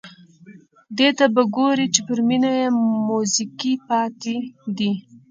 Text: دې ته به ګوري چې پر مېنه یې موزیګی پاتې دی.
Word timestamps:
دې 0.97 1.09
ته 1.17 1.25
به 1.35 1.43
ګوري 1.55 1.85
چې 1.93 2.01
پر 2.07 2.19
مېنه 2.27 2.49
یې 2.59 2.67
موزیګی 3.07 3.73
پاتې 3.87 4.35
دی. 4.77 4.91